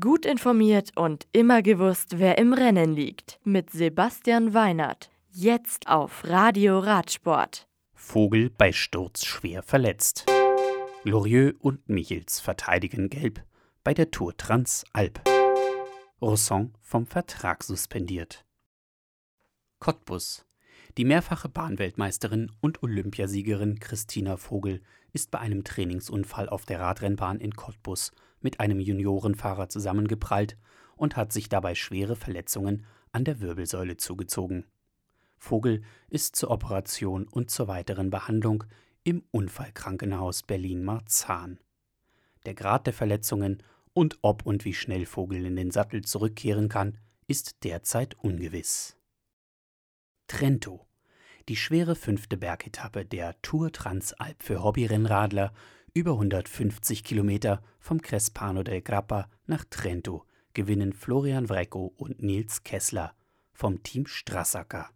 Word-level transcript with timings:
Gut 0.00 0.24
informiert 0.24 0.92
und 0.96 1.26
immer 1.32 1.60
gewusst, 1.60 2.18
wer 2.18 2.38
im 2.38 2.54
Rennen 2.54 2.94
liegt. 2.94 3.38
Mit 3.44 3.68
Sebastian 3.68 4.54
Weinert. 4.54 5.10
Jetzt 5.30 5.88
auf 5.88 6.24
Radio 6.24 6.78
Radsport. 6.78 7.68
Vogel 7.92 8.48
bei 8.48 8.72
Sturz 8.72 9.26
schwer 9.26 9.62
verletzt. 9.62 10.24
Glorieux 11.02 11.54
und 11.58 11.86
Michels 11.86 12.40
verteidigen 12.40 13.10
gelb 13.10 13.44
bei 13.82 13.92
der 13.92 14.10
Tour 14.10 14.34
Transalp. 14.38 15.20
Rosson 16.22 16.72
vom 16.80 17.06
Vertrag 17.06 17.62
suspendiert. 17.62 18.46
Cottbus. 19.80 20.46
Die 20.96 21.04
mehrfache 21.04 21.50
Bahnweltmeisterin 21.50 22.50
und 22.62 22.82
Olympiasiegerin 22.82 23.80
Christina 23.80 24.38
Vogel 24.38 24.80
ist 25.12 25.30
bei 25.30 25.40
einem 25.40 25.62
Trainingsunfall 25.62 26.48
auf 26.48 26.64
der 26.64 26.80
Radrennbahn 26.80 27.38
in 27.38 27.54
Cottbus 27.54 28.12
mit 28.44 28.60
einem 28.60 28.78
Juniorenfahrer 28.78 29.68
zusammengeprallt 29.68 30.56
und 30.96 31.16
hat 31.16 31.32
sich 31.32 31.48
dabei 31.48 31.74
schwere 31.74 32.14
Verletzungen 32.14 32.84
an 33.10 33.24
der 33.24 33.40
Wirbelsäule 33.40 33.96
zugezogen. 33.96 34.66
Vogel 35.38 35.82
ist 36.08 36.36
zur 36.36 36.50
Operation 36.50 37.26
und 37.26 37.50
zur 37.50 37.68
weiteren 37.68 38.10
Behandlung 38.10 38.64
im 39.02 39.24
Unfallkrankenhaus 39.30 40.42
Berlin-Marzahn. 40.42 41.58
Der 42.46 42.54
Grad 42.54 42.86
der 42.86 42.94
Verletzungen 42.94 43.62
und 43.92 44.18
ob 44.22 44.46
und 44.46 44.64
wie 44.64 44.74
schnell 44.74 45.06
Vogel 45.06 45.44
in 45.44 45.56
den 45.56 45.70
Sattel 45.70 46.02
zurückkehren 46.02 46.68
kann, 46.68 46.98
ist 47.26 47.64
derzeit 47.64 48.14
ungewiss. 48.18 48.96
Trento. 50.26 50.86
Die 51.48 51.56
schwere 51.56 51.94
fünfte 51.94 52.38
Bergetappe 52.38 53.04
der 53.04 53.40
Tour 53.42 53.70
Transalp 53.70 54.42
für 54.42 54.62
Hobbyrennradler 54.62 55.52
über 55.94 56.12
150 56.14 57.04
Kilometer 57.04 57.62
vom 57.78 58.02
Crespano 58.02 58.64
del 58.64 58.82
Grappa 58.82 59.30
nach 59.46 59.64
Trento 59.64 60.26
gewinnen 60.52 60.92
Florian 60.92 61.46
Vrecko 61.46 61.94
und 61.96 62.20
Nils 62.20 62.64
Kessler 62.64 63.14
vom 63.52 63.84
Team 63.84 64.06
Strassacker. 64.06 64.90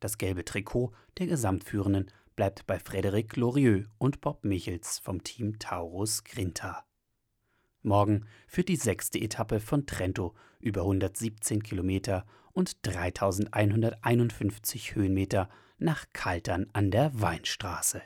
Das 0.00 0.18
gelbe 0.18 0.44
Trikot 0.44 0.92
der 1.18 1.28
Gesamtführenden 1.28 2.10
bleibt 2.34 2.66
bei 2.66 2.78
Frédéric 2.78 3.38
Lorieux 3.38 3.86
und 3.98 4.20
Bob 4.20 4.44
Michels 4.44 4.98
vom 4.98 5.22
Team 5.22 5.60
Taurus 5.60 6.24
Grinta. 6.24 6.84
Morgen 7.82 8.26
führt 8.48 8.68
die 8.68 8.76
sechste 8.76 9.20
Etappe 9.20 9.60
von 9.60 9.86
Trento 9.86 10.34
über 10.58 10.80
117 10.80 11.62
Kilometer 11.62 12.26
und 12.52 12.84
3151 12.84 14.96
Höhenmeter 14.96 15.48
nach 15.78 16.06
Kaltern 16.12 16.66
an 16.72 16.90
der 16.90 17.20
Weinstraße. 17.20 18.02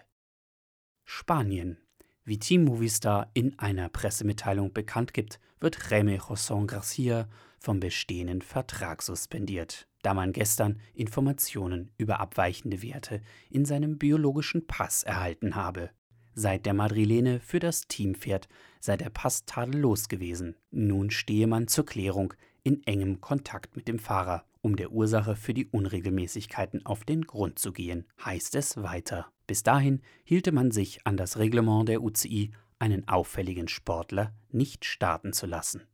Spanien. 1.05 1.79
Wie 2.25 2.39
Team 2.39 2.65
Movistar 2.67 3.31
in 3.35 3.59
einer 3.59 3.89
Pressemitteilung 3.89 4.73
bekannt 4.73 5.13
gibt, 5.13 5.41
wird 5.59 5.77
Jaime 5.91 6.19
José 6.19 6.67
Garcia 6.67 7.29
vom 7.59 7.81
bestehenden 7.81 8.43
Vertrag 8.43 9.03
suspendiert, 9.03 9.89
da 10.03 10.15
man 10.15 10.33
gestern 10.33 10.79
Informationen 10.95 11.91
über 11.99 12.21
abweichende 12.21 12.81
Werte 12.81 13.23
in 13.51 13.65
seinem 13.65 13.99
biologischen 13.99 14.69
Pass 14.69 15.03
erhalten 15.03 15.57
habe. 15.57 15.91
Seit 16.35 16.65
der 16.65 16.75
Madrilene 16.75 17.41
für 17.41 17.59
das 17.59 17.89
Team 17.89 18.15
fährt, 18.15 18.49
sei 18.79 18.97
der 18.97 19.11
Pass 19.11 19.45
tadellos 19.45 20.09
gewesen. 20.09 20.55
Nun 20.71 21.11
stehe 21.11 21.49
man 21.49 21.67
zur 21.67 21.87
Klärung 21.87 22.35
in 22.63 22.85
engem 22.85 23.21
Kontakt 23.21 23.75
mit 23.75 23.89
dem 23.89 23.99
Fahrer, 23.99 24.45
um 24.63 24.77
der 24.77 24.93
Ursache 24.93 25.37
für 25.37 25.53
die 25.53 25.67
Unregelmäßigkeiten 25.67 26.87
auf 26.87 27.05
den 27.05 27.27
Grund 27.27 27.59
zu 27.59 27.73
gehen, 27.73 28.07
heißt 28.25 28.55
es 28.55 28.83
weiter. 28.83 29.27
Bis 29.47 29.63
dahin 29.63 30.01
hielte 30.25 30.53
man 30.53 30.71
sich 30.71 31.07
an 31.07 31.17
das 31.17 31.39
Reglement 31.39 31.89
der 31.89 32.03
UCI, 32.03 32.53
einen 32.79 33.09
auffälligen 33.09 33.69
Sportler 33.69 34.35
nicht 34.51 34.85
starten 34.85 35.33
zu 35.33 35.47
lassen. 35.47 35.87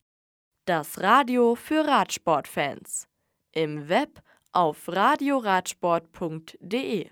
Das 0.64 1.00
Radio 1.00 1.54
für 1.54 1.86
Radsportfans. 1.86 3.06
Im 3.52 3.88
Web 3.88 4.20
auf 4.52 4.88
radioradsport.de 4.88 7.10